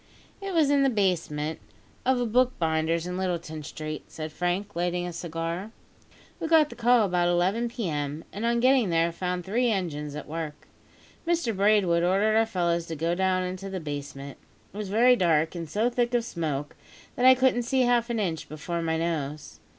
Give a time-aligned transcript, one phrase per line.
[0.41, 1.59] "It was in the basement
[2.07, 5.69] of a bookbinder's in Littleton Street," said Frank, lighting a cigar.
[6.39, 10.27] "We got the call about 11 p.m., and on getting there found three engines at
[10.27, 10.67] work.
[11.27, 14.39] Mr Braidwood ordered our fellows to go down into the basement.
[14.73, 16.75] It was very dark, and so thick of smoke
[17.15, 19.59] that I couldn't see half an inch before my nose.